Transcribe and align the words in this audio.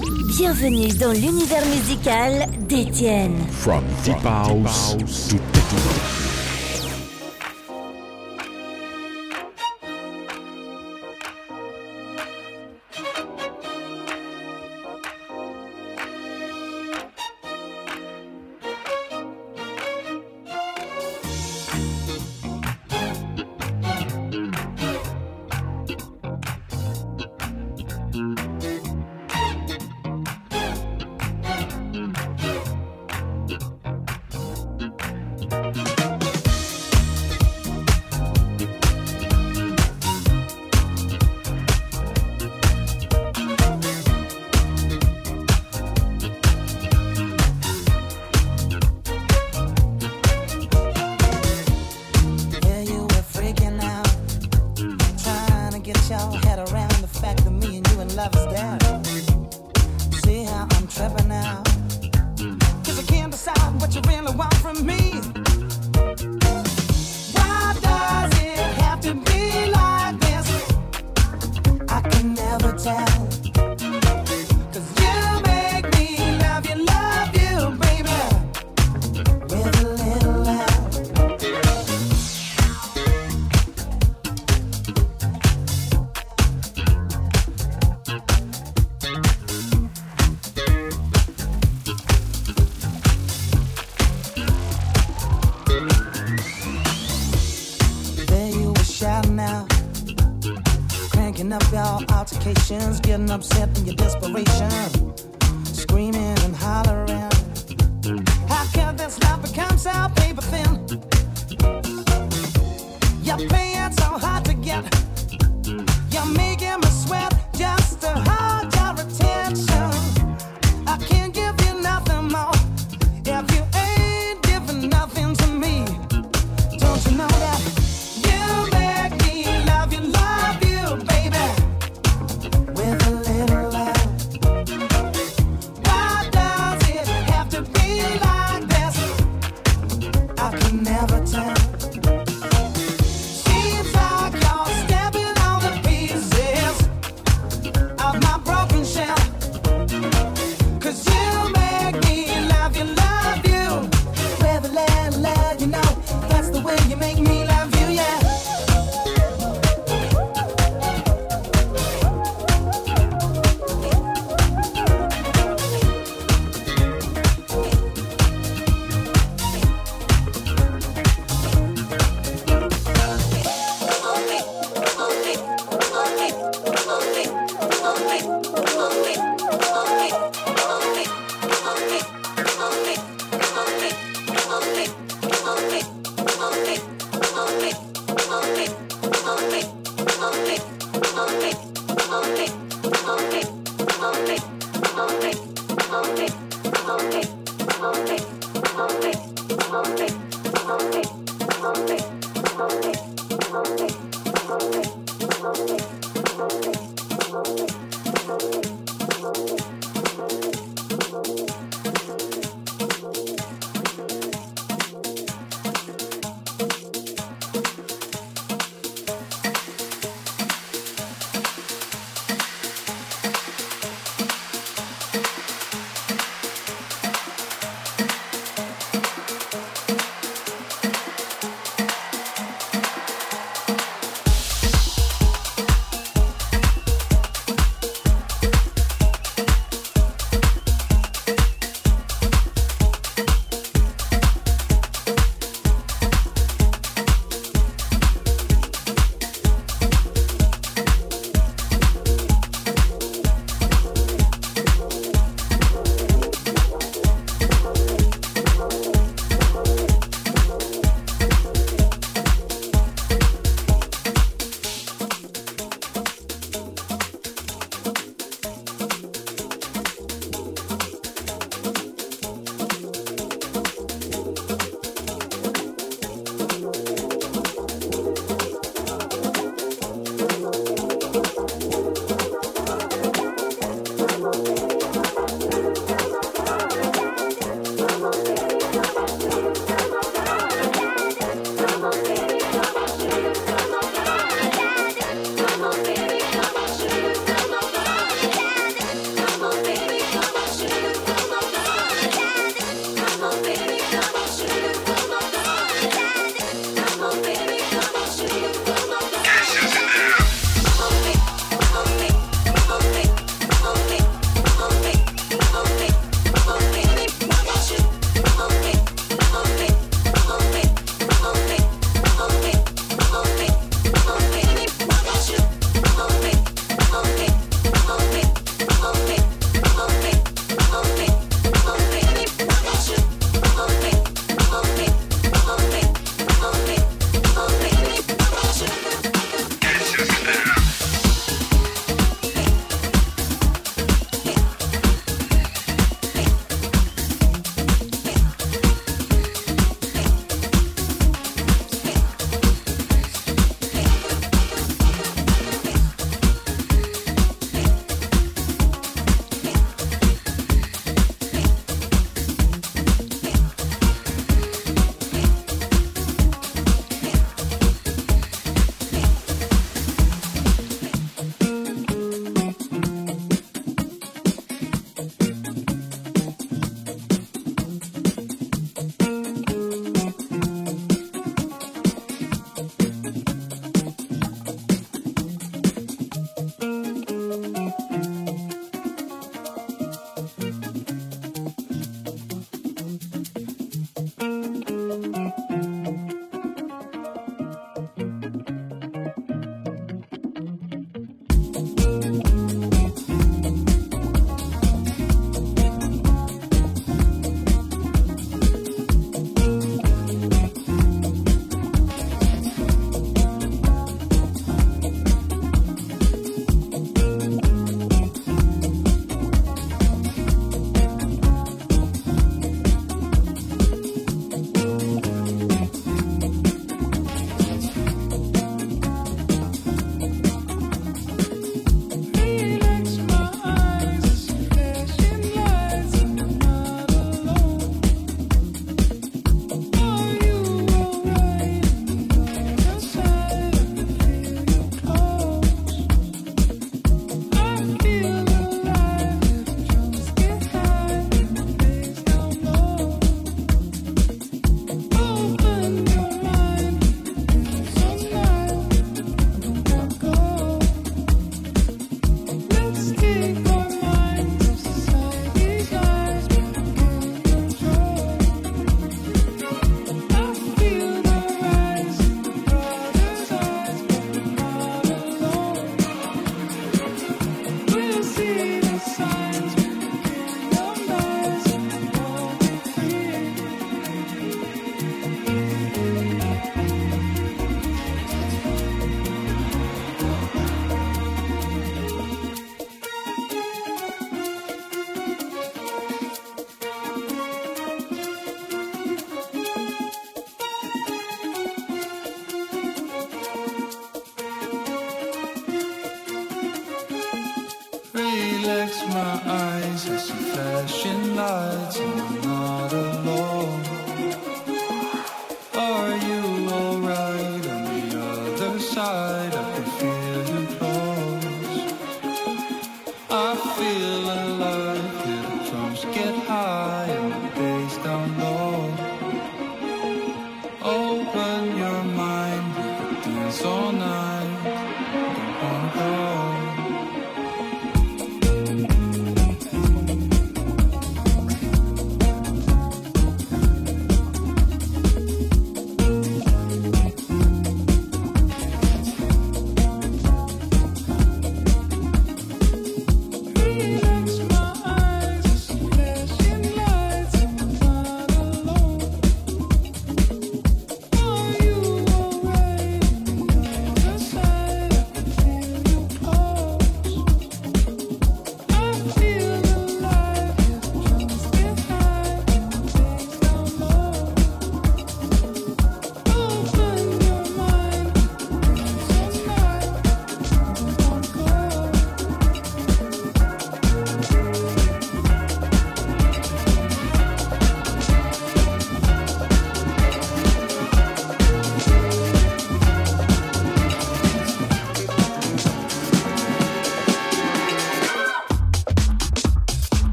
Bienvenue 0.00 0.92
dans 0.94 1.10
l'univers 1.10 1.64
musical 1.66 2.46
d'Étienne. 2.68 3.34
From 3.50 3.82
deep 4.04 4.24
house 4.24 4.96
to. 4.96 6.17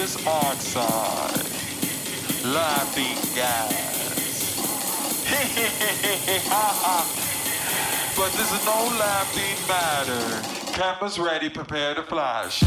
nitrous 0.00 0.26
oxide, 0.26 1.46
laughing 2.46 3.18
gas. 3.34 4.56
but 8.16 8.32
this 8.32 8.50
is 8.52 8.64
no 8.64 8.88
laughing 8.98 9.68
matter. 9.68 10.42
Campus 10.72 11.18
ready, 11.18 11.50
prepare 11.50 11.94
to 11.94 12.02
flash. 12.02 12.64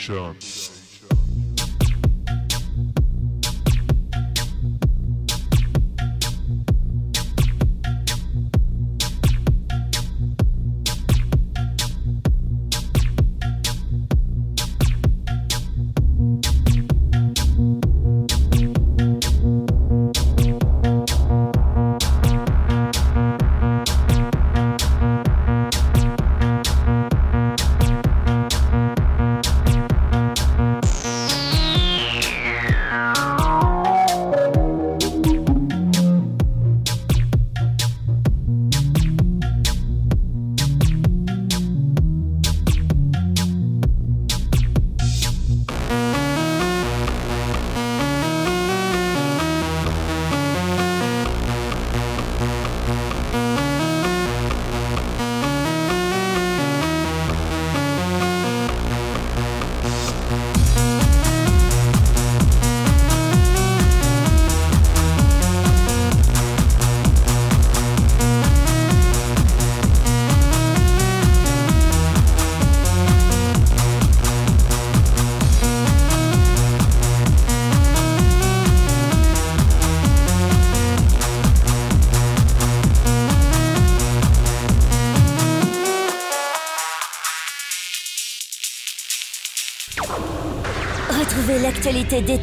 Station. 0.00 0.79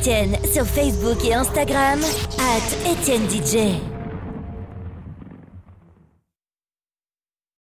Sur 0.04 0.66
Facebook 0.66 1.26
et 1.26 1.34
Instagram, 1.34 2.00
at 2.40 2.92
Étienne 2.92 3.28
DJ. 3.30 3.87